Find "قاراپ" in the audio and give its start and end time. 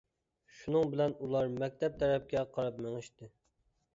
2.57-2.79